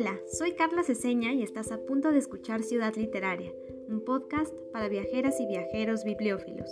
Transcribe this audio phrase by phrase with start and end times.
[0.00, 3.50] Hola, soy Carla Ceseña y estás a punto de escuchar Ciudad Literaria,
[3.88, 6.70] un podcast para viajeras y viajeros bibliófilos.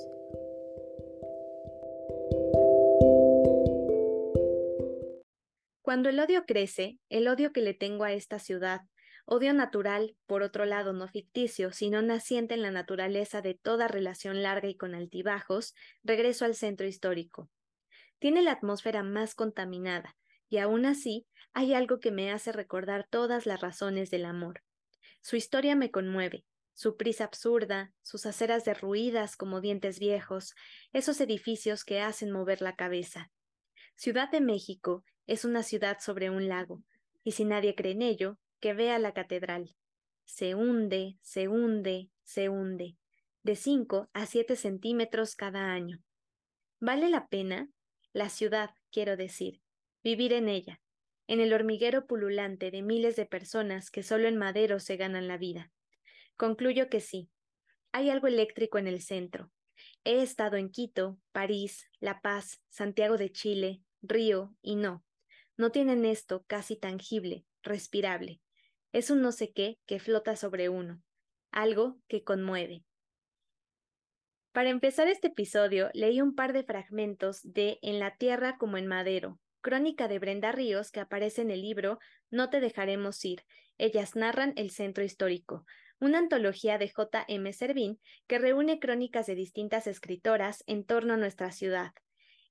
[5.82, 8.82] Cuando el odio crece, el odio que le tengo a esta ciudad,
[9.24, 14.44] odio natural, por otro lado no ficticio, sino naciente en la naturaleza de toda relación
[14.44, 17.50] larga y con altibajos, regreso al centro histórico.
[18.20, 20.14] Tiene la atmósfera más contaminada,
[20.48, 24.62] y aún así hay algo que me hace recordar todas las razones del amor.
[25.20, 30.54] Su historia me conmueve, su prisa absurda, sus aceras derruidas como dientes viejos,
[30.92, 33.30] esos edificios que hacen mover la cabeza.
[33.94, 36.82] Ciudad de México es una ciudad sobre un lago,
[37.24, 39.74] y si nadie cree en ello, que vea la catedral.
[40.26, 42.96] Se hunde, se hunde, se hunde,
[43.42, 46.02] de cinco a siete centímetros cada año.
[46.78, 47.70] ¿Vale la pena?
[48.12, 49.62] La ciudad, quiero decir,
[50.06, 50.80] vivir en ella,
[51.26, 55.36] en el hormiguero pululante de miles de personas que solo en Madero se ganan la
[55.36, 55.72] vida.
[56.36, 57.28] Concluyo que sí.
[57.90, 59.50] Hay algo eléctrico en el centro.
[60.04, 65.04] He estado en Quito, París, La Paz, Santiago de Chile, Río, y no.
[65.56, 68.40] No tienen esto casi tangible, respirable.
[68.92, 71.02] Es un no sé qué que flota sobre uno.
[71.50, 72.84] Algo que conmueve.
[74.52, 78.86] Para empezar este episodio, leí un par de fragmentos de En la Tierra como en
[78.86, 81.98] Madero, crónica de Brenda Ríos que aparece en el libro
[82.30, 83.42] No te dejaremos ir.
[83.78, 85.66] Ellas narran el centro histórico,
[85.98, 87.24] una antología de J.
[87.26, 87.52] M.
[87.52, 91.90] Servín que reúne crónicas de distintas escritoras en torno a nuestra ciudad.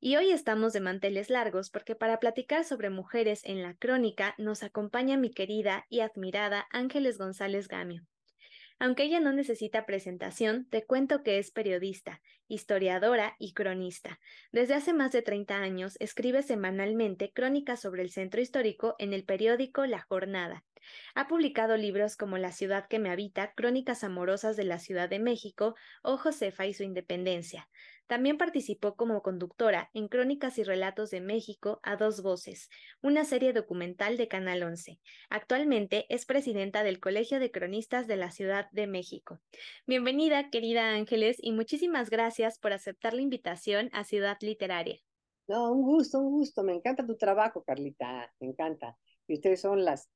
[0.01, 4.61] Y hoy estamos de manteles largos porque para platicar sobre mujeres en la crónica nos
[4.61, 8.05] acompaña mi querida y admirada Ángeles González Gamio.
[8.77, 14.19] Aunque ella no necesita presentación, te cuento que es periodista, historiadora y cronista.
[14.51, 19.23] Desde hace más de 30 años escribe semanalmente crónicas sobre el centro histórico en el
[19.23, 20.65] periódico La Jornada.
[21.15, 25.19] Ha publicado libros como La ciudad que me habita, Crónicas amorosas de la Ciudad de
[25.19, 27.69] México o Josefa y su independencia.
[28.07, 32.69] También participó como conductora en Crónicas y Relatos de México a dos voces,
[33.01, 34.99] una serie documental de Canal 11.
[35.29, 39.39] Actualmente es presidenta del Colegio de Cronistas de la Ciudad de México.
[39.87, 44.99] Bienvenida, querida Ángeles, y muchísimas gracias por aceptar la invitación a Ciudad Literaria.
[45.47, 46.63] No, un gusto, un gusto.
[46.63, 48.31] Me encanta tu trabajo, Carlita.
[48.39, 48.97] Me encanta.
[49.27, 50.09] Y ustedes son las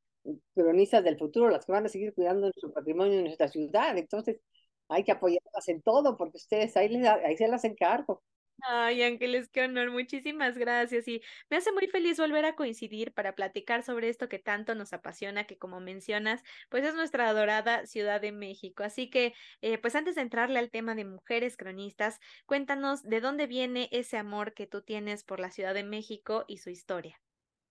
[0.54, 3.98] cronistas del futuro, las que van a seguir cuidando nuestro patrimonio en nuestra ciudad.
[3.98, 4.42] Entonces,
[4.90, 8.24] hay que apoyarlas en todo porque ustedes ahí, les, ahí se las encargo.
[8.62, 11.08] Ay, Ángeles, qué honor, muchísimas gracias.
[11.08, 14.92] Y me hace muy feliz volver a coincidir para platicar sobre esto que tanto nos
[14.92, 18.84] apasiona, que como mencionas, pues es nuestra adorada Ciudad de México.
[18.84, 23.48] Así que, eh, pues antes de entrarle al tema de mujeres cronistas, cuéntanos de dónde
[23.48, 27.22] viene ese amor que tú tienes por la Ciudad de México y su historia.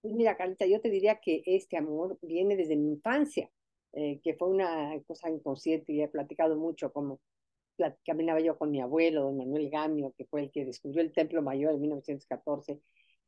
[0.00, 3.50] Pues mira, Carlita, yo te diría que este amor viene desde mi infancia.
[3.92, 7.20] Eh, que fue una cosa inconsciente y he platicado mucho, como
[8.04, 11.42] caminaba yo con mi abuelo, don Manuel Gamio, que fue el que descubrió el Templo
[11.42, 12.80] Mayor en 1914,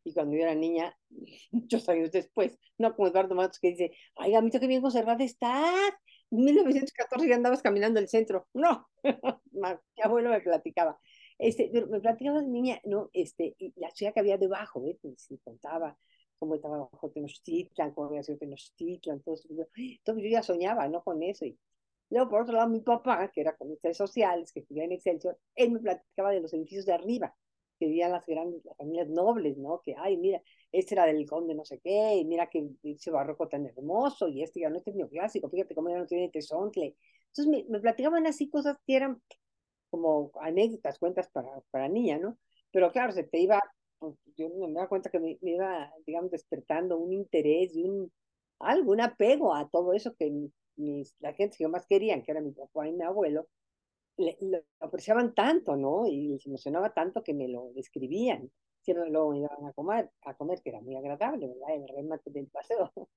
[0.04, 0.97] y cuando yo era niña,
[1.53, 5.93] muchos años después, no como Eduardo Matos que dice, ay, Gamito, qué bien conservado estás,
[6.31, 8.87] en 1914 ya andabas caminando el centro, no,
[9.53, 10.99] mi abuelo me platicaba,
[11.38, 14.99] este, me platicaba de niña, no, este, y la ciudad que había debajo, ¿ves?
[15.31, 15.97] me contaba,
[16.40, 19.48] cómo estaba bajo Tenochtitlan, cómo había sido Tenochtitlan, eso.
[19.76, 21.04] Entonces yo ya soñaba, ¿no?
[21.04, 21.44] Con eso.
[21.44, 21.56] Y
[22.10, 25.70] luego, por otro lado, mi papá, que era comunista sociales, que vivía en Excelsior, él
[25.72, 27.36] me platicaba de los edificios de arriba,
[27.78, 29.80] que vivían las grandes, las familias nobles, ¿no?
[29.82, 30.42] Que, ay, mira,
[30.72, 34.42] este era del conde no sé qué, y mira que ese barroco tan hermoso, y
[34.42, 36.96] este ya no es neoclásico, fíjate cómo ya no tiene tesontle.
[37.28, 39.22] Entonces me, me platicaban así cosas que eran
[39.90, 42.38] como anécdotas, cuentas para, para niña, ¿no?
[42.72, 43.60] Pero claro, se te iba
[44.00, 48.12] pues, yo me daba cuenta que me, iba, digamos, despertando un interés y un,
[48.61, 50.31] algo, un apego a todo eso que
[50.77, 53.49] mis, la gente que yo más querían, que era mi papá y mi abuelo,
[54.16, 56.06] lo apreciaban tanto, ¿no?
[56.06, 58.50] Y les emocionaba tanto que me lo describían.
[58.83, 61.75] Siempre lo iban a comer, a comer, que era muy agradable, ¿verdad?
[61.76, 62.93] El remate del paseo.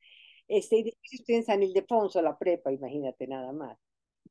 [0.45, 3.79] Este, y después estoy en San Ildefonso, la prepa, imagínate nada más.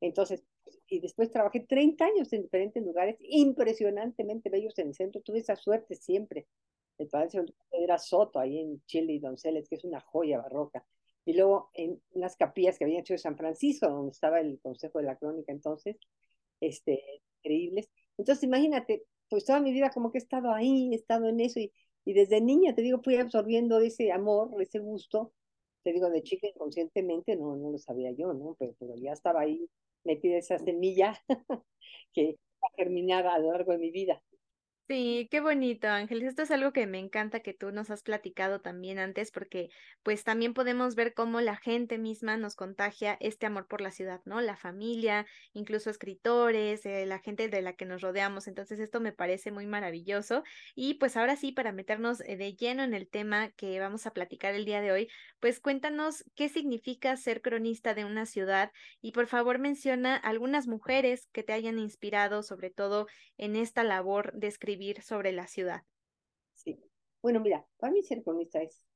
[0.03, 0.43] Entonces,
[0.89, 5.21] y después trabajé 30 años en diferentes lugares impresionantemente bellos en el centro.
[5.21, 6.45] Tuve esa suerte siempre.
[6.97, 10.85] El Palacio era Soto, ahí en Chile y Donceles, que es una joya barroca.
[11.23, 14.99] Y luego en unas capillas que habían hecho de San Francisco, donde estaba el Consejo
[14.99, 15.95] de la Crónica entonces,
[16.59, 17.01] este,
[17.37, 17.89] increíbles.
[18.17, 21.61] Entonces, imagínate, pues toda mi vida como que he estado ahí, he estado en eso,
[21.61, 21.71] y,
[22.03, 25.31] y desde niña, te digo, fui absorbiendo ese amor, ese gusto,
[25.81, 28.57] te digo, de chica inconscientemente, no, no lo sabía yo, ¿no?
[28.59, 29.69] Pero, pero ya estaba ahí
[30.03, 31.21] metida esa semilla
[32.13, 34.21] que va a germinar a lo largo de mi vida.
[34.89, 36.27] Sí, qué bonito, Ángeles.
[36.27, 39.69] Esto es algo que me encanta que tú nos has platicado también antes, porque
[40.03, 44.21] pues también podemos ver cómo la gente misma nos contagia este amor por la ciudad,
[44.25, 44.41] ¿no?
[44.41, 48.47] La familia, incluso escritores, eh, la gente de la que nos rodeamos.
[48.49, 50.43] Entonces esto me parece muy maravilloso.
[50.75, 54.11] Y pues ahora sí, para meternos eh, de lleno en el tema que vamos a
[54.11, 55.09] platicar el día de hoy,
[55.43, 61.27] pues cuéntanos qué significa ser cronista de una ciudad y por favor menciona algunas mujeres
[61.33, 63.07] que te hayan inspirado, sobre todo
[63.37, 65.83] en esta labor de escribir sobre la ciudad?
[66.53, 66.79] Sí.
[67.21, 68.87] Bueno, mira, para mí ser cronista es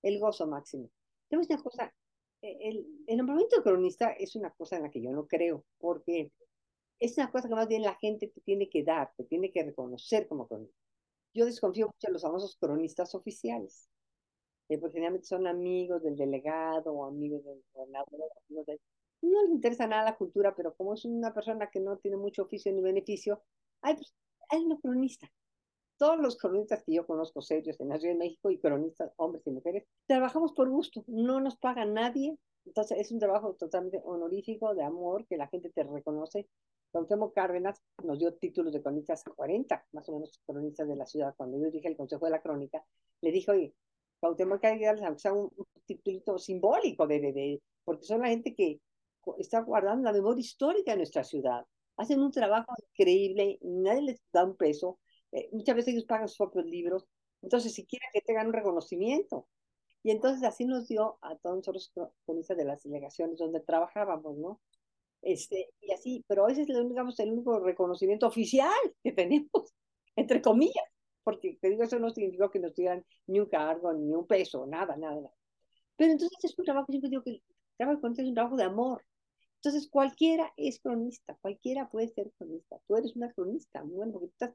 [0.00, 0.88] el gozo máximo.
[1.28, 1.94] Tenemos una cosa,
[2.40, 2.70] e,
[3.06, 6.32] el, nombramiento de cronista es una cosa en la que yo no creo, porque
[6.98, 9.62] es una cosa que más bien la gente te tiene que dar, te tiene que
[9.62, 10.80] reconocer como cronista.
[11.34, 13.90] Yo desconfío mucho de los famosos cronistas oficiales,
[14.68, 18.20] eh, porque generalmente son amigos del delegado o amigos del gobernador.
[19.22, 22.42] No les interesa nada la cultura, pero como es una persona que no tiene mucho
[22.42, 23.42] oficio ni beneficio,
[23.82, 24.14] ay, pues
[24.50, 25.30] hay una cronista.
[25.98, 29.46] Todos los cronistas que yo conozco serios en la Ciudad de México y cronistas, hombres
[29.46, 32.36] y mujeres, trabajamos por gusto, no nos paga nadie.
[32.66, 36.48] Entonces es un trabajo totalmente honorífico, de amor, que la gente te reconoce.
[36.90, 41.06] Cuauhtémoc Cárdenas nos dio títulos de cronistas a 40, más o menos cronistas de la
[41.06, 41.34] ciudad.
[41.36, 42.84] Cuando yo dije el Consejo de la Crónica,
[43.22, 43.74] le dijo, oye,
[44.20, 48.80] Cuauhtémoc Cárdenas, aunque sea un, un titulito simbólico, de, de, porque son la gente que
[49.38, 51.64] está guardando la memoria histórica de nuestra ciudad
[51.96, 54.98] hacen un trabajo increíble, nadie les da un peso,
[55.32, 57.06] eh, muchas veces ellos pagan sus propios libros,
[57.42, 59.48] entonces si quieren que tengan un reconocimiento.
[60.02, 61.92] Y entonces así nos dio a todos los
[62.24, 64.60] cronistas de las delegaciones donde trabajábamos, ¿no?
[65.22, 68.70] Este, y así, pero ese es digamos, el único reconocimiento oficial
[69.02, 69.50] que tenemos,
[70.16, 70.84] entre comillas,
[71.26, 74.66] porque te digo, eso no significó que nos dieran ni un cargo, ni un peso,
[74.66, 75.34] nada, nada, nada.
[75.96, 77.42] Pero entonces es un trabajo, siempre digo que el
[77.76, 79.02] trabajo es un trabajo de amor,
[79.66, 82.78] entonces, cualquiera es cronista, cualquiera puede ser cronista.
[82.86, 84.54] Tú eres una cronista, bueno, porque tú estás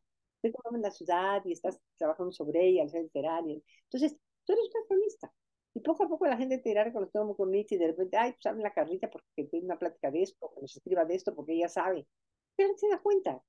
[0.74, 3.62] en la ciudad y estás trabajando sobre ella, al ser literario.
[3.84, 5.34] Entonces, tú eres una cronista.
[5.74, 8.32] Y poco a poco la gente te irá reconociendo como cronista y de repente, ay,
[8.34, 11.36] pues habla la Carlita porque tiene una plática de esto, que nos escriba de esto
[11.36, 12.08] porque ella sabe.
[12.56, 13.42] Pero se da cuenta,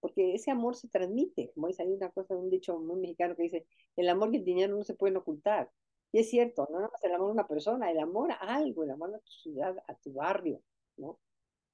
[0.00, 1.50] porque ese amor se transmite.
[1.54, 3.66] Como dice, hay una cosa, un dicho muy mexicano que dice,
[3.96, 5.70] el amor y el dinero no se pueden ocultar.
[6.12, 8.84] Y es cierto, no nada más el amor a una persona, el amor a algo,
[8.84, 10.62] el amor a tu ciudad, a tu barrio,
[10.96, 11.18] ¿no?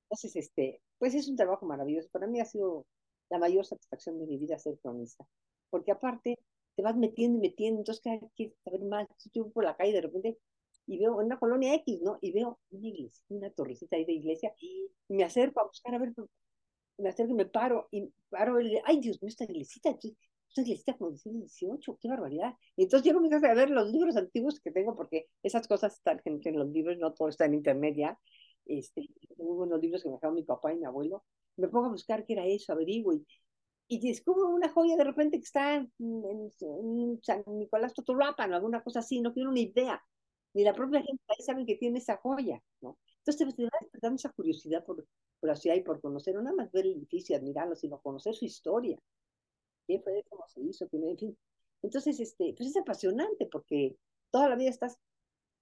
[0.05, 2.09] Entonces, este, pues es un trabajo maravilloso.
[2.11, 2.87] Para mí ha sido
[3.31, 5.27] la mayor satisfacción de mi vida ser cronista,
[5.71, 6.39] porque aparte
[6.77, 9.07] te vas metiendo y metiendo, entonces cada vez quieres saber más.
[9.33, 10.39] Yo por la calle de repente
[10.87, 12.19] y veo una colonia X, ¿no?
[12.21, 15.99] Y veo una iglesia, una torrecita ahí de iglesia, y me acerco a buscar a
[15.99, 16.13] ver,
[16.99, 20.97] me acerco y me paro, y paro, y ay Dios mío, esta iglesita, esta iglesita
[20.97, 22.55] como del siglo qué barbaridad.
[22.77, 26.59] Entonces yo comienzo a ver los libros antiguos que tengo, porque esas cosas están en
[26.59, 27.97] los libros, no todo está en internet
[28.67, 31.25] este, unos libros que me dejaron mi papá y mi abuelo,
[31.57, 33.27] me pongo a buscar qué era eso, averiguo y,
[33.89, 35.93] y descubro una joya de repente que está en,
[37.23, 40.03] San Nicolás Totolapan o alguna cosa así, no tiene una idea,
[40.55, 42.99] ni la propia gente ahí saben que tiene esa joya, ¿no?
[43.27, 45.07] Entonces te va despertando esa curiosidad por,
[45.41, 48.35] por la ciudad y por conocer, no nada más ver el edificio, admirarlo, sino conocer
[48.35, 48.99] su historia,
[49.87, 51.39] qué fue, cómo se hizo, en fin.
[51.83, 53.97] Entonces, este, pues es apasionante porque
[54.31, 54.99] toda la vida estás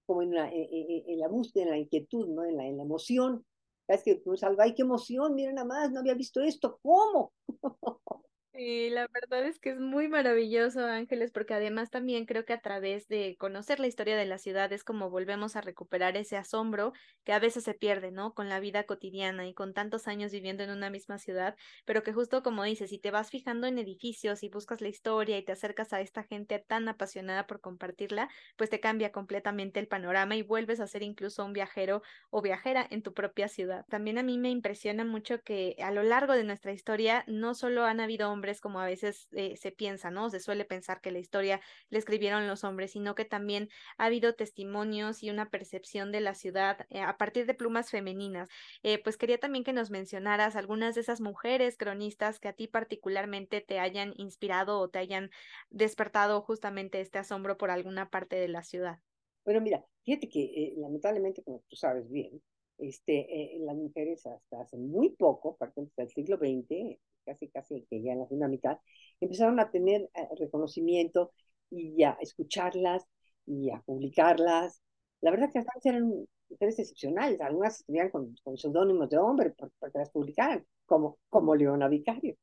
[0.05, 2.43] como en la, en, la búsqueda, en la inquietud, ¿no?
[2.43, 3.45] En la, en la emoción.
[3.87, 7.33] Es que pues, ay, qué emoción, miren nada más, no había visto esto, ¿cómo?
[8.55, 12.61] Sí, la verdad es que es muy maravilloso, Ángeles, porque además también creo que a
[12.61, 16.93] través de conocer la historia de la ciudad es como volvemos a recuperar ese asombro
[17.23, 18.35] que a veces se pierde, ¿no?
[18.35, 22.13] Con la vida cotidiana y con tantos años viviendo en una misma ciudad, pero que
[22.13, 25.51] justo como dices, si te vas fijando en edificios y buscas la historia y te
[25.53, 30.43] acercas a esta gente tan apasionada por compartirla, pues te cambia completamente el panorama y
[30.43, 33.83] vuelves a ser incluso un viajero o viajera en tu propia ciudad.
[33.89, 37.85] También a mí me impresiona mucho que a lo largo de nuestra historia no solo
[37.85, 40.29] han habido hombres como a veces eh, se piensa, ¿no?
[40.29, 44.35] Se suele pensar que la historia la escribieron los hombres, sino que también ha habido
[44.35, 48.49] testimonios y una percepción de la ciudad eh, a partir de plumas femeninas.
[48.83, 52.67] Eh, pues quería también que nos mencionaras algunas de esas mujeres cronistas que a ti
[52.67, 55.29] particularmente te hayan inspirado o te hayan
[55.69, 58.99] despertado justamente este asombro por alguna parte de la ciudad.
[59.45, 62.41] Bueno, mira, fíjate que lamentablemente, como tú sabes bien,
[62.77, 68.13] este, las mujeres hasta hace muy poco, partir del siglo XX, casi casi que ya
[68.13, 68.79] en la segunda mitad,
[69.19, 71.31] empezaron a tener eh, reconocimiento
[71.69, 73.03] y a escucharlas
[73.45, 74.81] y a publicarlas.
[75.21, 79.91] La verdad que hasta eran mujeres excepcionales, algunas escribían con, con seudónimos de hombre para,
[79.91, 82.35] que las publicaran, como, como Leona Vicario.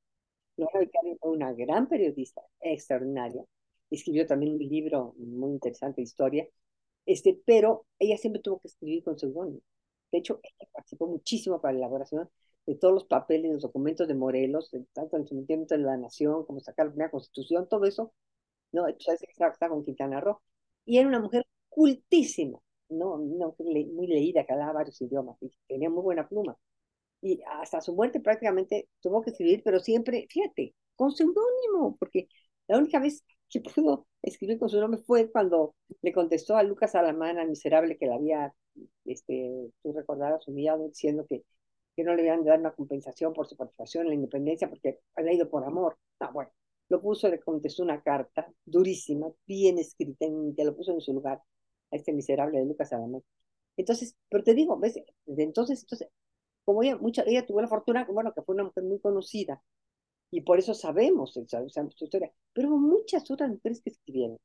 [0.56, 3.44] Leona Vicario fue una gran periodista, extraordinaria.
[3.90, 6.48] Escribió también un libro muy interesante de historia,
[7.06, 9.60] este, pero ella siempre tuvo que escribir con seudónimo.
[10.12, 12.28] De hecho, ella participó muchísimo para la elaboración
[12.70, 16.60] de todos los papeles, los documentos de Morelos, tanto el sometimiento de la nación como
[16.60, 18.12] sacar la primera constitución, todo eso,
[18.72, 18.86] ¿no?
[18.88, 20.40] Entonces está con Quintana Roo.
[20.84, 23.14] Y era una mujer cultísima, ¿no?
[23.16, 26.56] Una muy leída, que hablaba varios idiomas y tenía muy buena pluma.
[27.22, 32.28] Y hasta su muerte prácticamente tuvo que escribir, pero siempre, fíjate, con seudónimo, porque
[32.68, 36.94] la única vez que pudo escribir con su nombre fue cuando le contestó a Lucas
[36.94, 38.54] Alamán, al miserable que la había,
[39.06, 41.44] este, tú recordarás, humillado, diciendo que,
[42.00, 45.00] que no le habían de dar una compensación por su participación en la independencia porque
[45.14, 45.98] había ido por amor.
[46.20, 46.50] Ah, bueno,
[46.88, 50.26] lo puso, le contestó una carta durísima, bien escrita,
[50.56, 51.42] que lo puso en su lugar
[51.90, 53.22] a este miserable de Lucas Alamán.
[53.76, 54.94] Entonces, pero te digo, ¿ves?
[55.26, 56.08] Desde entonces, entonces
[56.64, 59.62] como ella, mucha, ella tuvo la fortuna, bueno, que fue una mujer muy conocida,
[60.30, 64.38] y por eso sabemos, sabemos su historia, pero hubo muchas otras mujeres que escribieron,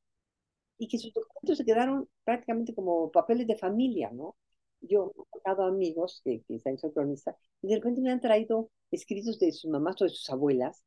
[0.77, 4.35] y que sus documentos se quedaron prácticamente como papeles de familia, ¿no?
[4.87, 9.39] Yo he tocado amigos que, que están cronista, y de repente me han traído escritos
[9.39, 10.83] de sus mamás o de sus abuelas,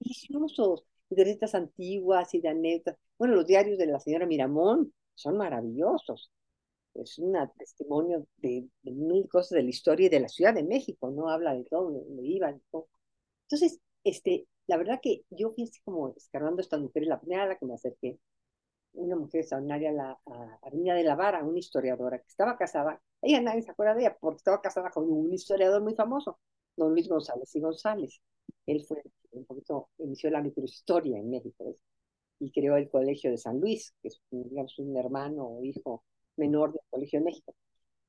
[0.00, 2.98] deliciosos, de recetas antiguas y de anécdotas.
[3.18, 6.30] Bueno, los diarios de la señora Miramón son maravillosos
[7.02, 11.10] es un testimonio de, mil cosas de la historia y de la Ciudad de México,
[11.10, 11.28] ¿no?
[11.28, 12.62] Habla de todo, de iban.
[13.42, 17.44] Entonces, este, la verdad que yo fui así como escarbando a estas mujeres, la primera
[17.44, 18.18] a la que me acerqué,
[18.96, 20.18] una mujer extraordinaria, la
[20.62, 24.16] Arminia de la Vara, una historiadora que estaba casada, ella nadie se acuerda de ella
[24.20, 26.38] porque estaba casada con un historiador muy famoso,
[26.76, 28.20] don Luis González y González.
[28.66, 31.76] Él fue un poquito, inició la microhistoria en México
[32.38, 36.04] y creó el Colegio de San Luis, que es, digamos, un hermano o hijo
[36.36, 37.54] menor del Colegio de México.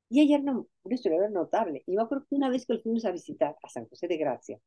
[0.09, 0.65] Y ella era una,
[0.95, 1.83] historiadora notable.
[1.85, 4.59] Y me acuerdo que una vez que fuimos a visitar a San José de Gracia,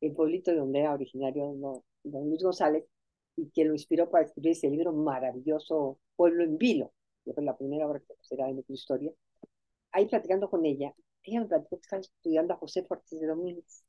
[0.00, 1.52] el pueblito de donde era originario
[2.04, 2.84] don, Luis González,
[3.36, 6.92] y que lo inspiró para escribir ese libro maravilloso, Pueblo en Vilo,
[7.24, 9.12] que fue la primera obra que será en mi historia.
[9.92, 13.84] Ahí platicando con ella, ella me platicó que estaba estudiando a José Ortiz de Domínguez,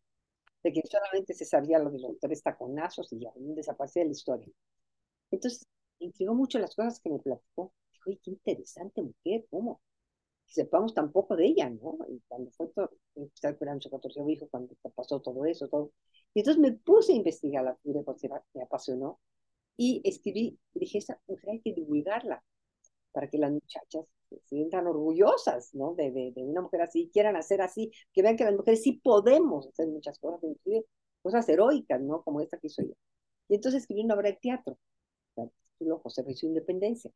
[0.63, 4.13] de que solamente se sabía lo de los tres taconazos y ya, desaparecía de la
[4.13, 4.47] historia.
[5.31, 5.67] Entonces,
[5.99, 7.73] intrigó mucho las cosas que me platicó
[8.05, 9.81] uy, qué interesante mujer, ¿cómo?
[10.45, 11.97] Sepamos tan poco de ella, ¿no?
[12.07, 15.91] Y cuando fue todo, estaba esperando su 14 hijo, cuando pasó todo eso, todo.
[16.33, 19.19] Y entonces me puse a investigar la figura de me apasionó,
[19.77, 22.43] y escribí, dije, esa mujer hay que divulgarla,
[23.11, 25.95] para que las muchachas se sientan orgullosas, ¿no?
[25.95, 29.67] De, de, una mujer así, quieran hacer así, que vean que las mujeres sí podemos
[29.67, 30.85] hacer muchas cosas, inclusive
[31.21, 32.23] cosas heroicas, ¿no?
[32.23, 32.93] Como esta que hizo yo.
[33.47, 34.77] Y entonces escribí una obra de teatro,
[36.03, 37.11] José Luis Independencia.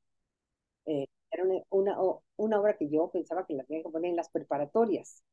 [0.85, 1.97] Eh, era una, una,
[2.37, 5.23] una, obra que yo pensaba que la tenía que poner en las preparatorias,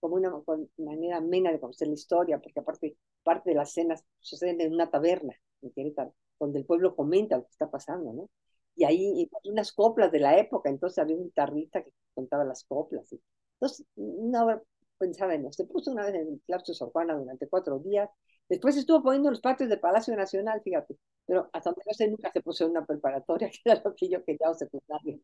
[0.00, 0.32] como una,
[0.78, 4.90] manera amena de conocer la historia, porque aparte parte de las escenas suceden en una
[4.90, 8.30] taberna en Querétaro, donde el pueblo comenta lo que está pasando, ¿no?
[8.76, 13.12] Y ahí unas coplas de la época, entonces había un guitarrista que contaba las coplas.
[13.12, 13.20] Y,
[13.54, 14.62] entonces, una obra
[14.98, 15.64] pensaba en eso.
[15.64, 18.08] Se puso una vez en el claustro Sor Juana durante cuatro días,
[18.50, 22.32] Después estuvo poniendo los patios del Palacio Nacional, fíjate, pero hasta donde no sé, nunca
[22.32, 25.18] se puso en una preparatoria, que era lo que yo quería o secundaria.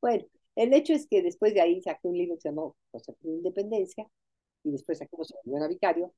[0.00, 0.24] Bueno,
[0.56, 3.30] el hecho es que después de ahí saqué un libro que se llamó José de
[3.30, 4.08] Independencia,
[4.64, 6.12] y después saqué José Buena Vicario,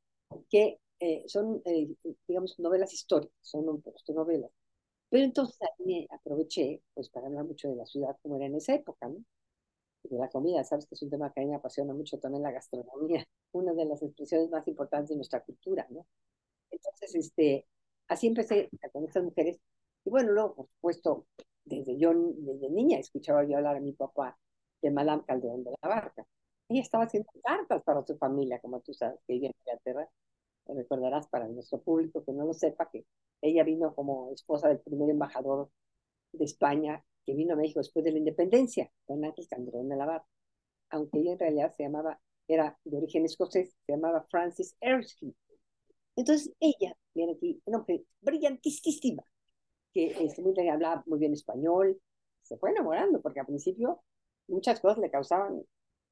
[0.48, 1.88] que eh, son, eh,
[2.28, 3.66] digamos, novelas históricas, son
[4.14, 4.50] novelas.
[5.10, 8.74] Pero entonces me aproveché, pues, para hablar mucho de la ciudad como era en esa
[8.74, 9.24] época, ¿no?
[10.04, 12.42] de la comida, sabes que es un tema que a mí me apasiona mucho también
[12.42, 16.06] la gastronomía, una de las expresiones más importantes de nuestra cultura, ¿no?
[16.70, 17.66] Entonces, este,
[18.08, 19.58] así empecé con estas mujeres.
[20.04, 21.26] Y bueno, luego, por supuesto,
[21.64, 24.38] desde yo, desde niña, escuchaba yo hablar a mi papá
[24.82, 26.26] de Madame Calderón de la Barca.
[26.68, 30.08] Ella estaba haciendo cartas para su familia, como tú sabes, que vive en Inglaterra.
[30.66, 33.04] Recordarás para nuestro público que no lo sepa que
[33.42, 35.70] ella vino como esposa del primer embajador
[36.32, 40.06] de España que vino a México después de la independencia, don Ángel Calderón de la
[40.06, 40.28] Barca.
[40.90, 45.34] Aunque ella en realidad se llamaba, era de origen escocés, se llamaba Francis Erskine.
[46.16, 49.22] Entonces ella, viene aquí, una mujer brillantísima,
[49.92, 52.00] que este, muy hablaba muy bien español,
[52.42, 54.02] se fue enamorando, porque al principio
[54.48, 55.62] muchas cosas le causaban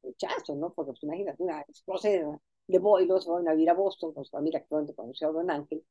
[0.03, 0.73] rechazo, ¿no?
[0.73, 4.25] Porque pues, imagínate, una escocesa de Boy, luego se van a vivir a Boston con
[4.25, 5.85] su familia actualmente conoció a Don Ángel.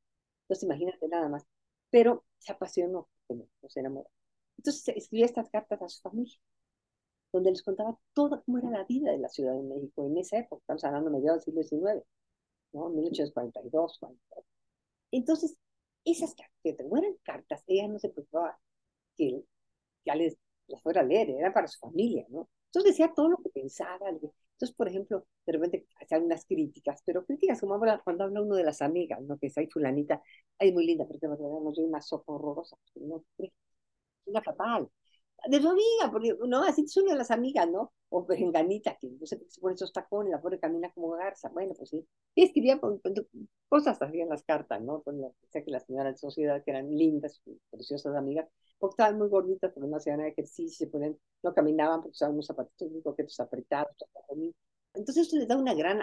[0.44, 1.46] Entonces imagínate nada más.
[1.90, 3.10] Pero se apasionó,
[3.68, 4.10] se enamoró.
[4.58, 6.38] Entonces escribía estas cartas a su familia,
[7.32, 10.40] donde les contaba todo cómo era la vida de la Ciudad de México en esa
[10.40, 12.06] época, estamos hablando mediados del siglo XIX.
[12.74, 12.90] ¿no?
[12.90, 14.00] 1842,
[15.12, 15.58] Entonces,
[16.06, 18.60] esas cartas, que eran cartas, ella no se preocupaba
[19.18, 19.44] que
[20.06, 22.50] ya les las fuera a leer, eran para su familia, ¿no?
[22.68, 24.10] Entonces decía todo lo que pensaba.
[24.58, 28.64] Entonces, por ejemplo, de repente hacía algunas críticas, pero críticas como cuando habla uno de
[28.64, 29.38] las amigas, ¿no?
[29.38, 30.22] Que es ahí fulanita,
[30.60, 33.24] ay, muy linda, porque nos dio una sopa horrorosa, no,
[34.26, 34.90] una fatal.
[35.46, 37.94] De su amiga, porque no, así una de las amigas, ¿no?
[38.10, 41.50] O Berenganita, que no sé por se pone esos tacones, la pobre camina como garza.
[41.50, 42.06] Bueno, pues sí.
[42.36, 43.02] Y escribía con,
[43.70, 45.02] cosas así en las cartas, ¿no?
[45.04, 48.48] Con la, sé que las señoras de sociedad, que eran lindas, preciosas amigas,
[48.80, 52.48] porque estaban muy gorditas, porque no hacían ejercicio, se ponían, no caminaban porque usaban unos
[52.48, 53.96] zapatitos muy coquetos apretados.
[54.94, 56.02] Entonces eso les da una gran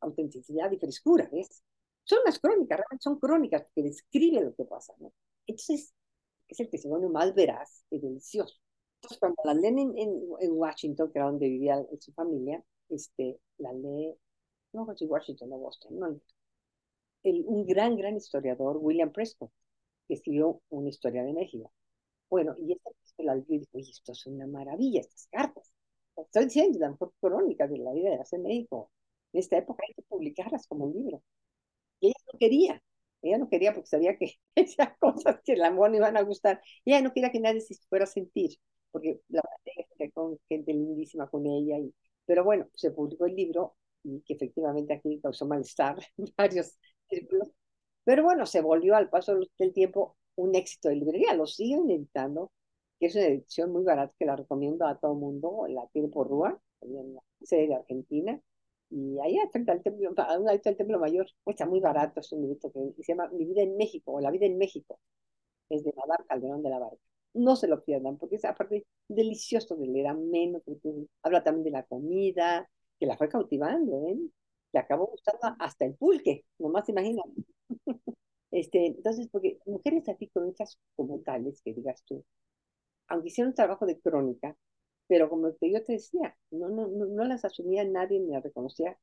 [0.00, 1.62] autenticidad y frescura, ¿ves?
[2.04, 5.12] Son las crónicas, realmente son crónicas que describen lo que pasa, ¿no?
[5.46, 5.94] Entonces,
[6.48, 8.54] es el testimonio más veraz y delicioso.
[9.04, 14.14] Entonces, cuando la leen en, Washington, que era donde vivía su familia, este, la lee,
[14.72, 16.20] no si Washington o Boston, no,
[17.22, 19.50] el, un gran, gran historiador, William Prescott,
[20.08, 21.70] que escribió una historia de México.
[22.30, 25.70] Bueno, y esta la leyó y dijo, oye, esto es una maravilla, estas cartas.
[26.16, 28.90] Estoy diciendo, la mejor crónica de la vida de hace México.
[29.34, 31.22] En esta época hay que publicarlas como un libro.
[32.00, 32.82] Y ella no quería.
[33.22, 36.62] Ella no quería porque sabía que esas cosas que la amor no iban a gustar.
[36.84, 38.58] Y ella no quería que nadie se fuera a sentir
[38.94, 41.78] porque la verdad con gente lindísima con ella.
[41.78, 41.92] Y,
[42.24, 47.50] pero bueno, se publicó el libro y que efectivamente aquí causó malestar en varios círculos.
[48.04, 51.34] Pero bueno, se volvió al paso del tiempo un éxito de librería.
[51.34, 52.52] Lo siguen editando,
[53.00, 55.66] que es una edición muy barata que la recomiendo a todo mundo.
[55.68, 58.40] La tiene por Rúa, en la sede de Argentina.
[58.90, 62.42] Y ahí frente al templo, a un del templo mayor, cuesta muy barato, es un
[62.42, 62.58] libro
[62.96, 65.00] que se llama Mi vida en México, o La vida en México.
[65.68, 69.76] Es de Nadar Calderón de la Barca no se lo pierdan, porque es aparte delicioso
[69.76, 70.90] de leer ameno, porque
[71.22, 74.18] habla también de la comida, que la fue cautivando, ¿eh?
[74.72, 77.24] Le acabó gustando hasta el pulque, nomás imaginan.
[78.50, 82.24] este, entonces, porque mujeres así crónicas como tales, que digas tú,
[83.08, 84.56] aunque hicieron un trabajo de crónica,
[85.06, 88.42] pero como que yo te decía, no, no, no, no las asumía nadie ni las
[88.42, 88.98] reconocía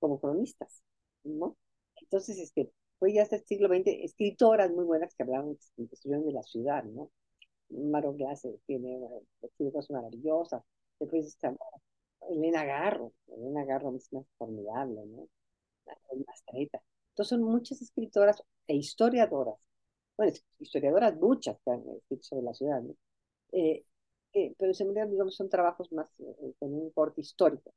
[0.00, 0.82] como cronistas,
[1.24, 1.56] ¿no?
[2.02, 6.32] Entonces, este, fue ya hasta el siglo XX, escritoras muy buenas que hablaban, que de
[6.32, 7.10] la ciudad, ¿no?
[7.72, 9.00] Maro Glaser tiene
[9.72, 10.62] cosas maravillosas.
[11.00, 11.54] Después está
[12.30, 13.12] Elena Garro.
[13.28, 15.28] Elena Garro es más formidable, ¿no?
[16.26, 16.82] Más treta.
[17.10, 19.56] Entonces son muchas escritoras e historiadoras.
[20.16, 22.94] Bueno, historiadoras muchas que han escrito sobre la ciudad, ¿no?
[23.52, 23.84] Eh,
[24.58, 27.72] pero se digamos, son trabajos más eh, con un corte histórico,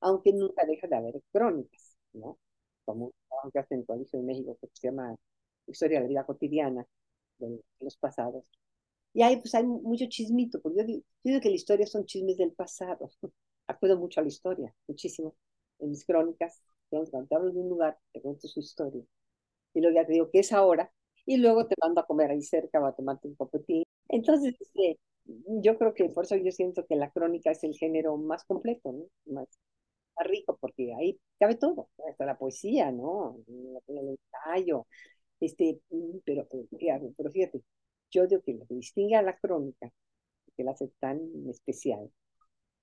[0.00, 2.38] aunque nunca deja de haber crónicas, ¿no?
[2.84, 5.16] Como un trabajo que hace en el Colegio de México que se llama
[5.66, 6.86] Historia de la Vida Cotidiana
[7.38, 8.44] de los pasados,
[9.16, 10.84] y ahí pues hay mucho chismito, porque yo
[11.24, 13.10] digo, que la historia son chismes del pasado.
[13.66, 15.34] Acuerdo mucho a la historia, muchísimo.
[15.78, 19.02] En mis crónicas, cuando te hablo de un lugar, te cuento su historia.
[19.74, 20.92] Y luego ya te digo que es ahora,
[21.26, 23.84] y luego te mando a comer ahí cerca o a tomarte un copetín.
[24.08, 28.16] Entonces, este, yo creo que por eso yo siento que la crónica es el género
[28.18, 28.92] más completo.
[29.26, 29.48] Más,
[30.18, 33.38] más rico, porque ahí cabe todo, hasta la poesía, ¿no?
[33.88, 34.86] El ensayo,
[35.40, 35.80] este,
[36.24, 36.46] pero,
[37.16, 37.62] pero fíjate,
[38.16, 39.92] yo digo que lo que distingue a la crónica,
[40.56, 42.10] que la hace tan especial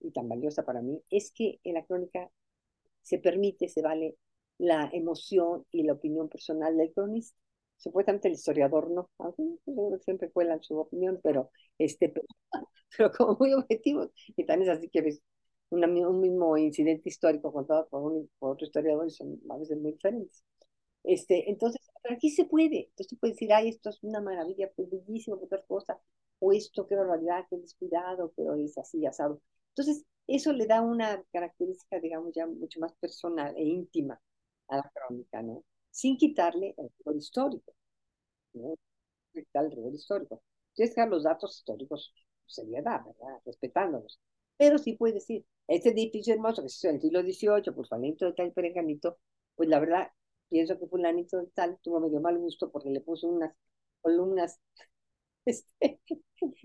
[0.01, 2.29] y tan valiosa para mí, es que en la crónica
[3.01, 4.17] se permite, se vale
[4.59, 7.37] la emoción y la opinión personal del cronista.
[7.77, 9.09] Supuestamente el historiador no,
[10.01, 14.11] siempre cuelan su opinión, pero, este, pero, como muy objetivo.
[14.35, 15.21] Y también es así que ves
[15.69, 19.93] un mismo incidente histórico contado por, un, por otro historiador y son a veces muy
[19.93, 20.43] diferentes.
[21.03, 22.87] Este, entonces, pero aquí se puede.
[22.89, 25.99] Entonces puedes decir, ay, esto es una maravilla, pues bellísimo, otra cosa,
[26.39, 29.41] o esto, qué barbaridad, qué descuidado, pero es así, asado.
[29.69, 34.21] Entonces, eso le da una característica, digamos, ya mucho más personal e íntima
[34.67, 35.63] a la crónica, ¿no?
[35.91, 37.73] Sin quitarle el rigor histórico,
[38.53, 38.75] ¿no?
[39.33, 40.41] El rigor histórico.
[40.73, 42.13] Tienes que dar los datos históricos,
[42.47, 43.41] seriedad, ¿verdad?
[43.45, 44.19] Respetándolos.
[44.57, 47.87] Pero sí puedes decir, este edificio hermoso que se hizo en el siglo XVIII por
[47.87, 49.17] Juanito de tal perenganito,
[49.55, 50.11] pues la verdad,
[50.53, 53.55] pienso que fulanito tal tuvo medio mal gusto porque le puso unas
[54.01, 54.59] columnas
[55.45, 55.99] este,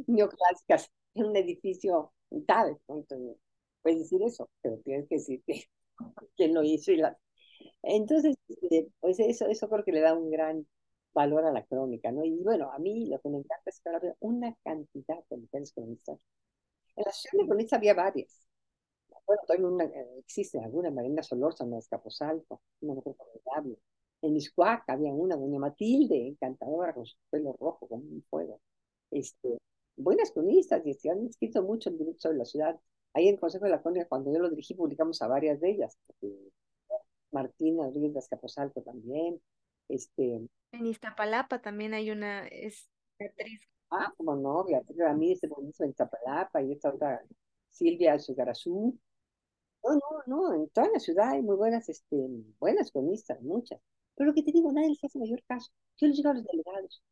[0.07, 2.13] neoclásicas en un edificio
[2.47, 2.79] tal.
[2.89, 3.39] Entonces,
[3.83, 5.65] puedes decir eso, pero tienes que decir que,
[6.37, 7.19] quién lo hizo y la...
[7.83, 10.67] Entonces, este, pues eso, eso creo que le da un gran
[11.15, 12.25] valor a la crónica, ¿no?
[12.25, 15.73] Y bueno, a mí lo que me encanta es que había una cantidad de mujeres
[15.73, 16.19] cronistas.
[16.97, 18.48] En la ciudad de cronistas había varias,
[19.29, 23.79] bueno, todavía una, eh, existe alguna, Marina Solórzano de Escaposalco, una mujer formidable.
[24.23, 28.61] En Miscuac había una, doña Matilde, encantadora, con su pelo rojo, con un fuego.
[29.11, 29.59] Este,
[29.97, 32.81] buenas cronistas, y se han escrito mucho directo sobre la ciudad.
[33.13, 35.71] Ahí en el Consejo de la Crónica, cuando yo lo dirigí, publicamos a varias de
[35.73, 35.99] ellas.
[37.31, 39.41] Martina Rodríguez de Escaposalco también.
[39.89, 40.41] Este,
[40.73, 42.89] en Iztapalapa también hay una es,
[43.21, 43.61] actriz.
[43.91, 45.49] Ah, como no, Beatriz Ramírez de
[45.81, 47.23] en Iztapalapa y esta otra
[47.69, 48.99] Silvia Sugarazú.
[49.89, 52.17] No, no, no, en toda la ciudad hay muy buenas, este,
[52.61, 53.81] buenas cronistas, muchas.
[54.15, 55.71] Pero lo que te digo, nadie les hace mayor caso.
[55.97, 57.03] Yo les digo a los delegados,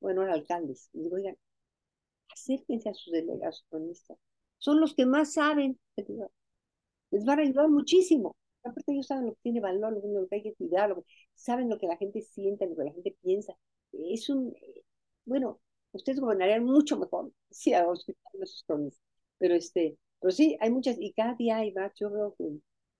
[0.00, 1.36] bueno, a los alcaldes, les digo, oigan,
[2.32, 4.18] acérquense a sus delegados cronistas.
[4.58, 5.78] Son los que más saben,
[7.10, 8.36] les van a ayudar muchísimo.
[8.62, 10.94] Aparte ellos saben lo que tiene valor, lo que hay que cuidar,
[11.34, 13.54] saben lo que la gente siente, lo que la gente piensa.
[13.92, 14.54] Es un,
[15.24, 15.60] bueno,
[15.92, 17.82] ustedes gobernarían mucho mejor si a
[18.42, 19.02] esos cronistas.
[19.38, 22.44] Pero este, pero sí, hay muchas, y cada día hay más, yo veo que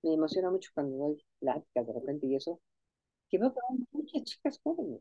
[0.03, 2.61] me emociona mucho cuando doy pláticas de repente y eso,
[3.31, 5.01] que veo que hay muchas chicas jóvenes.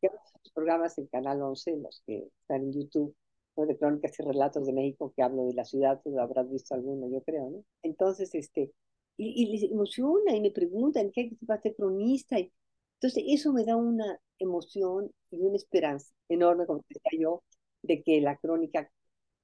[0.00, 3.16] Que los programas en Canal 11, los que están en YouTube,
[3.56, 3.66] ¿no?
[3.66, 7.08] de crónicas y relatos de México, que hablo de la ciudad, tú habrás visto alguno,
[7.08, 7.64] yo creo, ¿no?
[7.82, 8.72] Entonces, este,
[9.16, 12.38] y, les emociona y me preguntan, ¿qué va a ser cronista?
[12.38, 12.52] Y,
[13.00, 17.42] entonces, eso me da una emoción y una esperanza enorme, como decía yo,
[17.82, 18.90] de que la crónica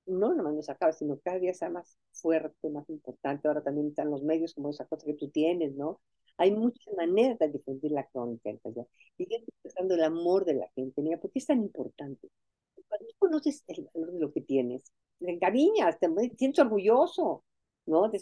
[0.08, 3.48] no nomás no se acaba, sino cada día sea más fuerte, más importante.
[3.48, 6.00] Ahora también están los medios como esa cosa que tú tienes, ¿no?
[6.38, 8.50] Hay muchas maneras de difundir la crónica.
[8.50, 8.86] Entonces,
[9.18, 11.02] y empezando el amor de la gente.
[11.02, 12.28] Mira, ¿por qué es tan importante?
[12.88, 14.84] Cuando tú conoces el valor de lo que tienes,
[15.18, 17.44] te encariñas, te sientes orgulloso,
[17.86, 18.08] ¿no?
[18.08, 18.20] De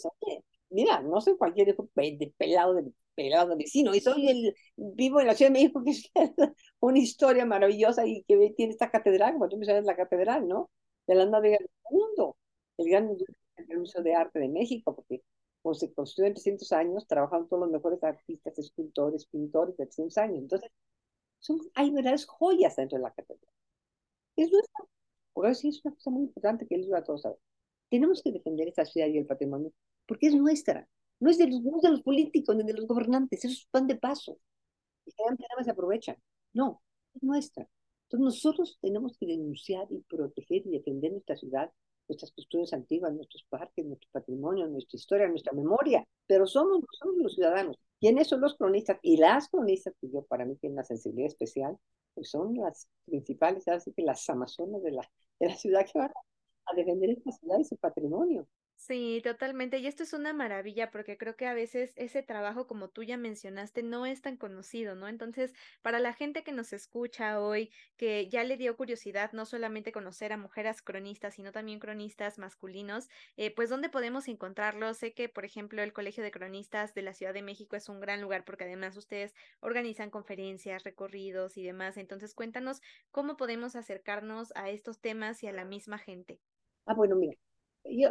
[0.71, 5.21] mira, no soy cualquier hijo de pelado de pelado de vecino, y soy el, vivo
[5.21, 6.11] en la Ciudad de México, que es
[6.81, 10.71] una historia maravillosa y que tiene esta catedral, como tú me sabes, la catedral, ¿no?
[11.07, 12.37] De la navega del mundo,
[12.79, 13.17] el gran
[13.79, 15.23] Museo de Arte de México, porque
[15.63, 20.19] como se construyó en 300 años, trabajaron todos los mejores artistas, escultores, pintores de 300
[20.19, 20.39] años.
[20.39, 20.71] Entonces,
[21.41, 23.53] son, hay verdaderas joyas dentro de la catedral.
[24.37, 24.85] Es nuestra,
[25.33, 27.39] por eso es una cosa muy importante que les voy a todos saber.
[27.91, 29.73] Tenemos que defender esta ciudad y el patrimonio
[30.07, 30.89] porque es nuestra.
[31.21, 33.97] No es de los, de los políticos ni de los gobernantes, eso es pan de
[33.97, 34.39] paso.
[35.07, 36.17] Y cada vez se aprovechan.
[36.55, 36.83] No,
[37.15, 37.69] es nuestra.
[38.09, 41.73] Entonces nosotros tenemos que denunciar y proteger y defender nuestra ciudad,
[42.09, 46.05] nuestras costumbres antiguas, nuestros parques, nuestro patrimonio, nuestra historia, nuestra memoria.
[46.27, 47.77] Pero somos, somos los ciudadanos.
[47.99, 48.99] ¿Quiénes son los cronistas?
[49.03, 51.77] Y las cronistas, que yo para mí tienen una sensibilidad especial,
[52.15, 56.13] pues son las principales, así que las amazonas de la, de la ciudad que van
[56.67, 58.47] a defender esta ciudad y su patrimonio.
[58.87, 59.79] Sí, totalmente.
[59.79, 63.17] Y esto es una maravilla porque creo que a veces ese trabajo, como tú ya
[63.17, 65.09] mencionaste, no es tan conocido, ¿no?
[65.09, 69.91] Entonces, para la gente que nos escucha hoy, que ya le dio curiosidad no solamente
[69.91, 74.99] conocer a mujeres cronistas, sino también cronistas masculinos, eh, pues ¿dónde podemos encontrarlos?
[74.99, 77.99] Sé que, por ejemplo, el Colegio de Cronistas de la Ciudad de México es un
[77.99, 81.97] gran lugar porque además ustedes organizan conferencias, recorridos y demás.
[81.97, 86.41] Entonces, cuéntanos cómo podemos acercarnos a estos temas y a la misma gente.
[86.87, 87.37] Ah, bueno, mira,
[87.91, 88.11] yo,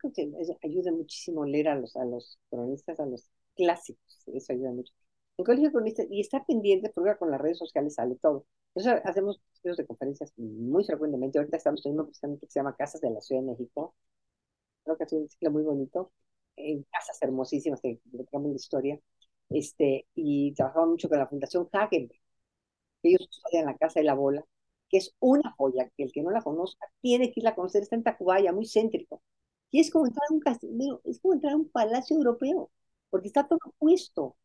[0.00, 0.30] creo que
[0.62, 4.92] ayuda muchísimo leer a los, a los cronistas, a los clásicos, eso ayuda mucho.
[5.38, 8.46] El colegio cronista, y está pendiente, porque con las redes sociales sale todo.
[8.74, 11.38] Entonces hacemos ciclos de conferencias muy frecuentemente.
[11.38, 13.94] Ahorita estamos teniendo precisamente que se llama Casas de la Ciudad de México.
[14.84, 16.12] Creo que ha sido un ciclo muy bonito.
[16.56, 19.00] En casas hermosísimas que platicamos la historia.
[19.50, 22.20] Este, y trabajamos mucho con la Fundación Hagenbeck.
[23.02, 24.44] Ellos estudian la Casa de la Bola
[24.88, 27.82] que es una joya, que el que no la conozca tiene que irla a conocer,
[27.82, 29.22] está en Tacubaya, muy céntrico.
[29.70, 32.70] Y es como entrar a un castillo, es como entrar a un palacio europeo,
[33.10, 34.36] porque está todo puesto,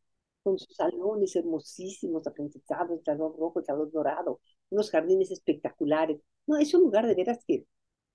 [0.42, 6.20] con sus salones hermosísimos, aprendizados, el salón rojo, el salón dorado, unos jardines espectaculares.
[6.46, 7.66] No, es un lugar de veras que,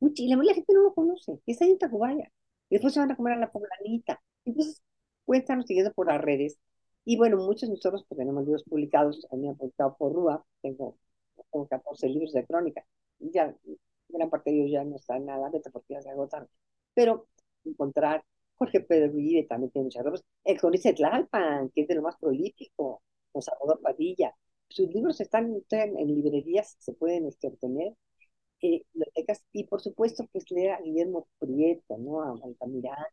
[0.02, 2.32] y la mayoría de la gente no lo conoce, está ahí en Tacubaya.
[2.70, 4.22] Después se van a comer a la poblanita.
[4.46, 4.82] Entonces,
[5.26, 6.60] cuéntanos siguiendo por las redes.
[7.06, 10.98] Y bueno, muchos de nosotros pues, tenemos libros publicados, han publicado por RUA, tengo
[11.50, 12.86] con 14 libros de crónica.
[13.20, 13.56] Ya,
[14.10, 16.48] gran parte de ellos ya no están nada, porque ya se agotan.
[16.94, 17.28] Pero
[17.66, 18.24] encontrar
[18.56, 20.24] Jorge Pedro Vive también tiene muchas obras.
[20.44, 24.34] El Códice Tlalpan, que es de lo más prolífico, con Salvador Padilla.
[24.70, 27.96] Sus libros están en, librerías, se pueden este, obtener,
[28.62, 28.84] eh,
[29.54, 32.22] y por supuesto, pues leer a Guillermo Prieto, ¿no?
[32.22, 33.06] A Altamirano,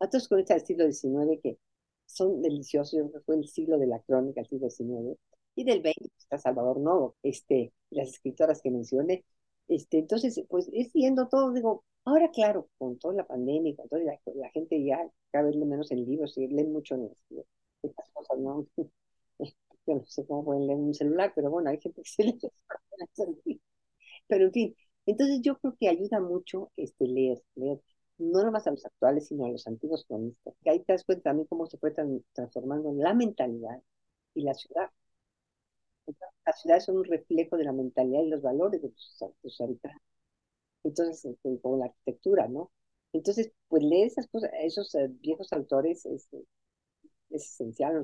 [0.00, 1.58] a otros cronistas del siglo XIX que
[2.06, 5.18] son deliciosos, yo creo que fue el siglo de la crónica, el siglo XIX,
[5.56, 9.24] y del 20 está Salvador Novo, este, las escritoras que mencioné.
[9.68, 14.02] Este, entonces, pues es viendo todo, digo, ahora claro, con toda la pandemia, con toda
[14.02, 15.00] la, gente ya
[15.32, 17.10] cada vez menos en libros, y leen mucho en
[17.82, 18.66] estas cosas, ¿no?
[19.86, 22.24] Yo no sé cómo pueden leer en un celular, pero bueno, hay gente que se
[23.44, 23.60] lee
[24.26, 27.80] Pero en fin, entonces yo creo que ayuda mucho este, leer, leer,
[28.18, 30.54] no nomás a los actuales, sino a los antiguos cronistas.
[30.62, 31.92] Que ahí te das cuenta también cómo se fue
[32.32, 33.80] transformando la mentalidad
[34.34, 34.90] y la ciudad.
[36.44, 40.02] Las ciudades son un reflejo de la mentalidad y los valores de sus, habitantes.
[40.84, 42.70] Entonces, este, como la arquitectura, ¿no?
[43.12, 46.28] Entonces, pues leer esas cosas, esos eh, viejos autores es,
[47.30, 48.02] es esencial.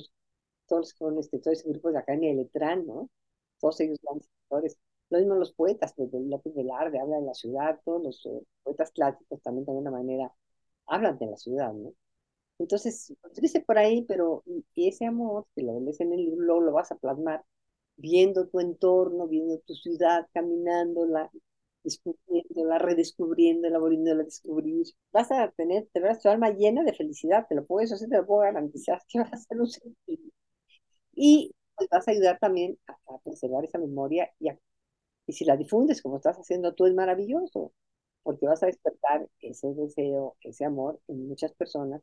[0.66, 2.50] todos son este, todos esos grupos de acá en el
[2.86, 3.10] ¿no?
[3.60, 4.78] Todos ellos grandes autores.
[5.10, 8.90] Lo mismo los poetas, desde López Velarde habla de la ciudad, todos los eh, poetas
[8.92, 10.32] clásicos también de alguna manera
[10.86, 11.94] hablan de la ciudad, ¿no?
[12.58, 14.44] Entonces, dice por ahí, pero
[14.76, 17.44] ese amor que lo lees en el libro, lo vas a plasmar
[18.02, 21.30] viendo tu entorno, viendo tu ciudad, caminándola,
[21.84, 24.86] descubriéndola, redescubriéndola, volviéndola a descubrir.
[25.12, 28.16] Vas a tener, te verás tu alma llena de felicidad, te lo puedo, eso te
[28.16, 30.30] lo puedo garantizar, que vas a ser un sentido.
[31.14, 34.50] Y pues, vas a ayudar también a, a, preservar esa memoria y,
[35.26, 37.72] y si la difundes como estás haciendo tú es maravilloso,
[38.22, 42.02] porque vas a despertar ese deseo, ese amor en muchas personas.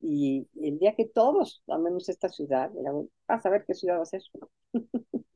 [0.00, 2.70] Y, el día que todos amemos esta ciudad,
[3.28, 4.22] vas a ver qué ciudad va a ser.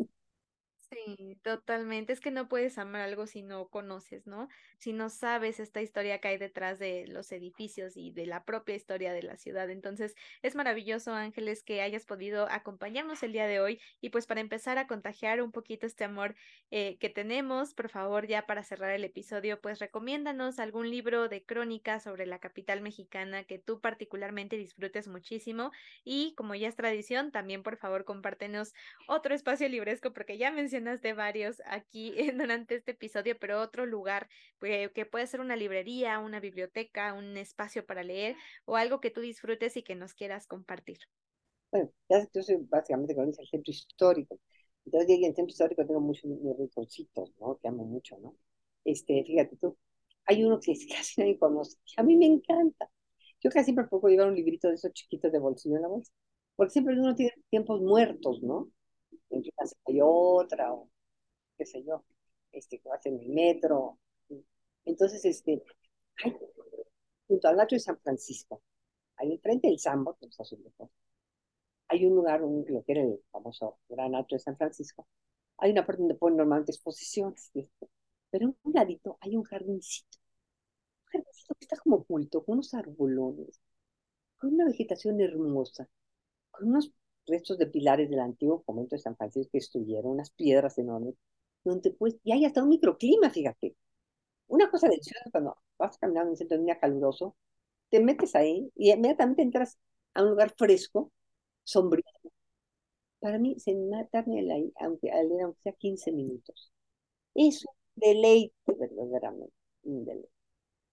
[1.42, 2.12] Totalmente.
[2.14, 4.48] Es que no puedes amar algo si no conoces, ¿no?
[4.78, 8.74] Si no sabes esta historia que hay detrás de los edificios y de la propia
[8.74, 9.68] historia de la ciudad.
[9.70, 13.80] Entonces, es maravilloso, Ángeles, que hayas podido acompañarnos el día de hoy.
[14.00, 16.36] Y pues para empezar a contagiar un poquito este amor
[16.70, 21.44] eh, que tenemos, por favor, ya para cerrar el episodio, pues recomiéndanos algún libro de
[21.44, 25.70] crónica sobre la capital mexicana que tú particularmente disfrutes muchísimo.
[26.02, 28.72] Y como ya es tradición, también por favor compártenos
[29.06, 34.28] otro espacio libresco porque ya mencionaste de varios aquí durante este episodio, pero otro lugar
[34.58, 39.10] pues, que puede ser una librería, una biblioteca, un espacio para leer o algo que
[39.10, 40.98] tú disfrutes y que nos quieras compartir.
[41.70, 44.38] Bueno, ya yo soy básicamente con el centro histórico.
[44.84, 46.24] Entonces, en el centro histórico tengo muchos
[46.58, 47.58] rinconcitos, ¿no?
[47.58, 48.36] Que amo mucho, ¿no?
[48.84, 49.76] Este, fíjate tú,
[50.26, 52.90] hay uno que casi nadie conoce, que a mí me encanta.
[53.40, 56.12] Yo casi siempre puedo llevar un librito de esos chiquitos de bolsillo en la bolsa,
[56.56, 58.70] porque siempre uno tiene tiempos muertos, ¿no?
[59.34, 60.88] Entre una y otra, o
[61.58, 62.04] qué sé yo,
[62.52, 63.98] este, que vas en el metro.
[64.84, 65.62] Entonces, este,
[66.24, 66.36] hay,
[67.28, 68.62] junto al Nacho de San Francisco,
[69.16, 70.90] ahí enfrente del Sambo, que está lejos,
[71.88, 75.06] hay un lugar, un, que era el famoso Gran Nacho de San Francisco,
[75.58, 77.50] hay una parte donde ponen normalmente exposiciones,
[78.30, 80.18] pero en un ladito hay un jardincito,
[81.06, 83.60] un jardincito que está como oculto, con unos arbolones,
[84.38, 85.88] con una vegetación hermosa,
[86.50, 86.92] con unos
[87.26, 91.14] restos de pilares del antiguo convento de San Francisco que estuvieron, unas piedras enormes,
[91.64, 93.76] donde pues, y hay hasta un microclima, fíjate.
[94.48, 97.36] Una cosa deliciosa cuando vas caminando en un centro de día caluroso,
[97.90, 99.78] te metes ahí y inmediatamente entras
[100.14, 101.12] a un lugar fresco,
[101.64, 102.04] sombrío.
[103.20, 106.70] Para mí, sentarme ahí, aunque, aunque sea 15 minutos,
[107.34, 110.30] es un deleite verdaderamente, un deleite.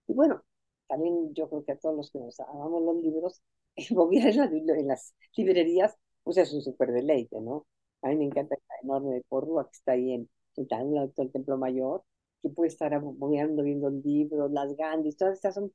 [0.08, 0.44] Y bueno,
[0.88, 3.42] también yo creo que a todos los que nos amamos los libros,
[3.78, 7.66] en las librerías pues es un súper deleite, ¿no?
[8.02, 11.58] A mí me encanta esta enorme de Porrúa que está ahí en, en el Templo
[11.58, 12.04] Mayor,
[12.42, 15.72] que puede estar aboneando, viendo libros, las Gandhis, todas estas son,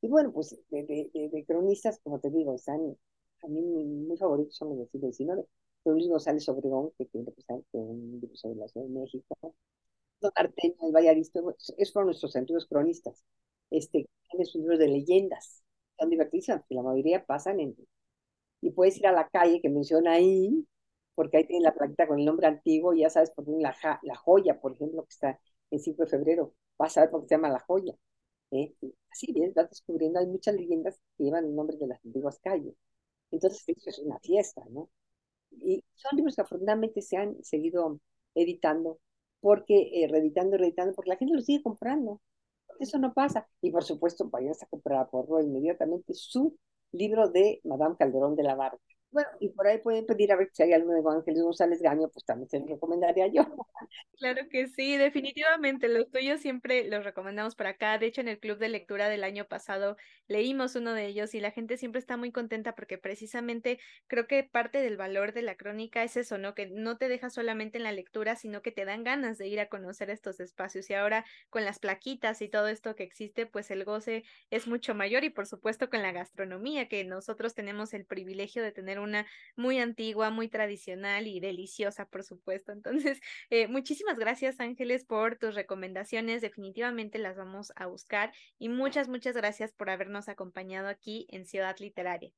[0.00, 2.96] y bueno, pues de, de, de, cronistas, como te digo, están,
[3.42, 5.48] a mí muy, favoritos son los del siglo XIX.
[5.84, 9.54] Don Luis González Obregón, que tiene pues, un libro sobre la Ciudad de México,
[10.20, 13.22] Don Artemio, el Vallaristo, esos fueron nuestros antiguos cronistas.
[13.70, 15.62] Este, tiene sus libros de leyendas,
[15.98, 17.76] son divertidísimos, porque la mayoría pasan en,
[18.60, 20.66] y puedes ir a la calle que menciona ahí,
[21.14, 23.76] porque ahí tiene la plaquita con el nombre antiguo y ya sabes por qué la,
[24.02, 25.40] la joya, por ejemplo, que está
[25.70, 27.94] en 5 de febrero, vas a ver por qué se llama la joya.
[28.50, 28.74] ¿eh?
[29.10, 32.74] Así bien, vas descubriendo, hay muchas leyendas que llevan el nombre de las antiguas calles.
[33.30, 34.90] Entonces, eso es una fiesta, ¿no?
[35.50, 38.00] Y son libros que afortunadamente se han seguido
[38.34, 38.98] editando,
[39.40, 42.20] porque, eh, reeditando, reeditando, porque la gente los sigue comprando.
[42.80, 43.48] Eso no pasa.
[43.62, 46.56] Y por supuesto, vayas a comprar por inmediatamente su
[46.94, 48.93] libro de Madame Calderón de la Barca.
[49.14, 52.08] Bueno, y por ahí pueden pedir a ver si hay alguno de Ángeles González Gaño,
[52.08, 53.44] pues también se lo recomendaría yo.
[54.18, 55.86] Claro que sí, definitivamente.
[55.88, 57.96] Los tuyos siempre los recomendamos para acá.
[57.98, 59.96] De hecho, en el club de lectura del año pasado
[60.26, 64.42] leímos uno de ellos y la gente siempre está muy contenta porque precisamente creo que
[64.42, 66.56] parte del valor de la crónica es eso, ¿no?
[66.56, 69.60] Que no te deja solamente en la lectura, sino que te dan ganas de ir
[69.60, 70.90] a conocer estos espacios.
[70.90, 74.94] Y ahora con las plaquitas y todo esto que existe, pues el goce es mucho
[74.96, 79.26] mayor y por supuesto con la gastronomía, que nosotros tenemos el privilegio de tener una
[79.56, 82.72] muy antigua, muy tradicional y deliciosa, por supuesto.
[82.72, 86.42] Entonces, eh, muchísimas gracias, Ángeles, por tus recomendaciones.
[86.42, 91.76] Definitivamente las vamos a buscar y muchas, muchas gracias por habernos acompañado aquí en Ciudad
[91.78, 92.32] Literaria.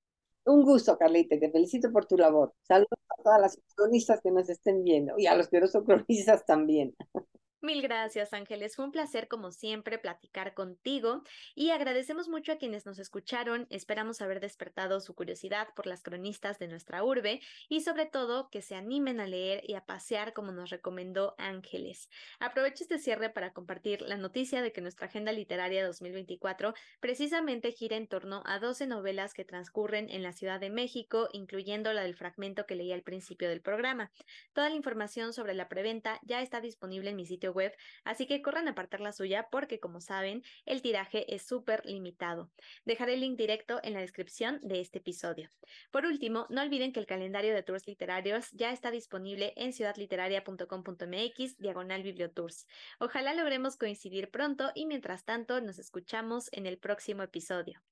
[0.45, 2.55] Un gusto, Carlita, te felicito por tu labor.
[2.63, 5.85] Saludos a todas las cronistas que nos estén viendo y a los que no son
[5.85, 6.95] cronistas también.
[7.67, 8.77] Mil gracias, Ángeles.
[8.77, 11.25] Fue un placer, como siempre, platicar contigo
[11.57, 13.67] y agradecemos mucho a quienes nos escucharon.
[13.71, 18.63] Esperamos haber despertado su curiosidad por las cronistas de nuestra urbe y, sobre todo, que
[18.63, 22.09] se animen a leer y a pasear como nos recomendó Ángeles.
[22.39, 27.97] Aprovecho este cierre para compartir la noticia de que nuestra agenda literaria 2024 precisamente gira
[27.97, 32.15] en torno a 12 novelas que transcurren en la Ciudad de México, incluyendo la del
[32.15, 34.13] fragmento que leí al principio del programa.
[34.53, 37.73] Toda la información sobre la preventa ya está disponible en mi sitio web,
[38.05, 42.51] así que corran a apartar la suya porque, como saben, el tiraje es súper limitado.
[42.85, 45.51] Dejaré el link directo en la descripción de este episodio.
[45.91, 51.59] Por último, no olviden que el calendario de tours literarios ya está disponible en ciudadliteraria.com.mx
[51.59, 52.67] diagonal bibliotours.
[53.01, 57.83] Ojalá logremos coincidir pronto y mientras tanto nos escuchamos en el próximo episodio.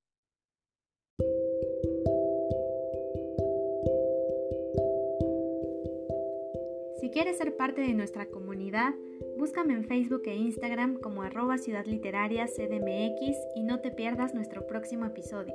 [7.14, 8.92] Quieres ser parte de nuestra comunidad,
[9.38, 14.66] búscame en Facebook e Instagram como arroba Ciudad Literaria CDMX y no te pierdas nuestro
[14.66, 15.54] próximo episodio.